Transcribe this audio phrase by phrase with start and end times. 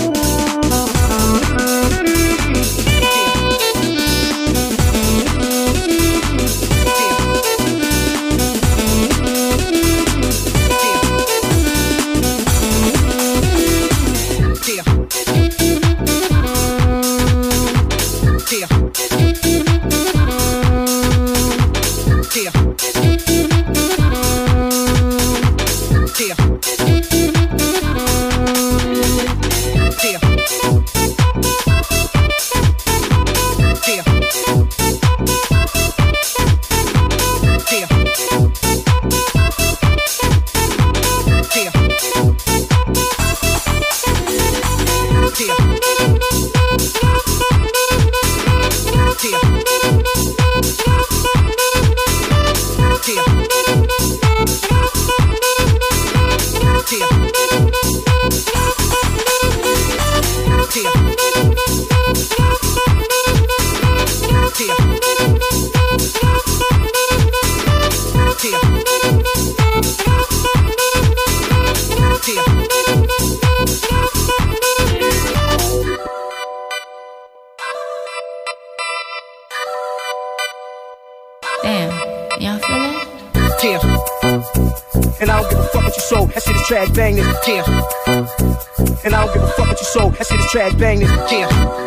[90.56, 91.10] track bangers.
[91.30, 91.85] Yeah.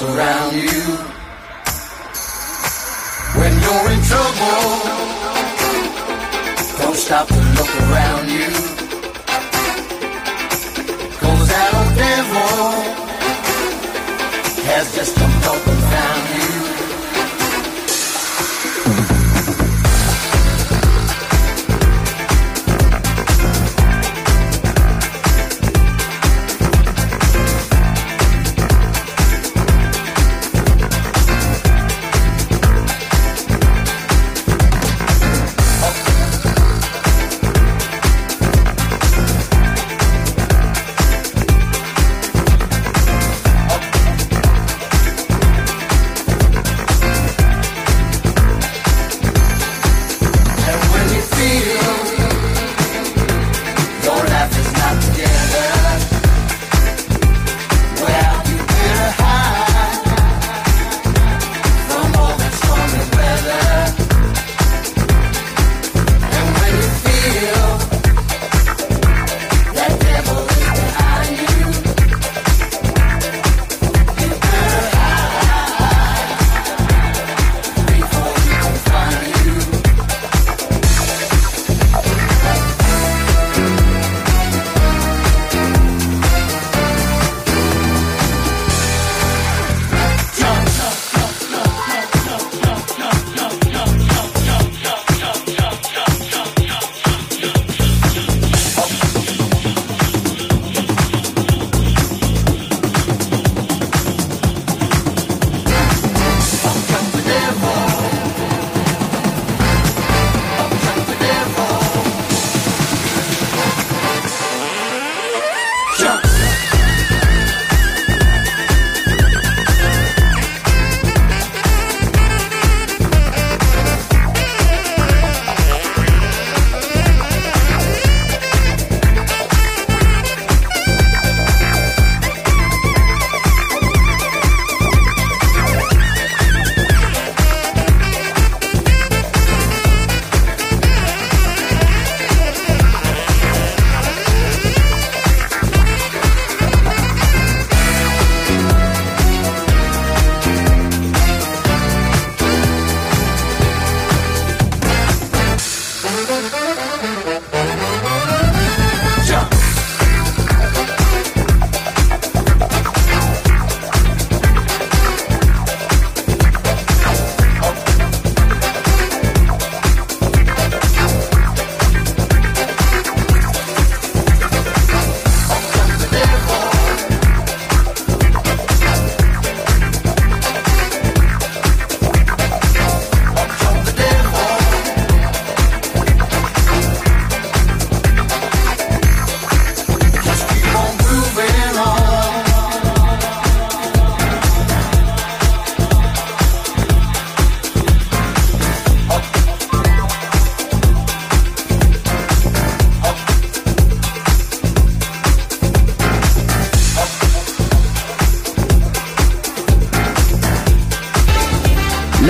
[0.00, 1.09] surround you.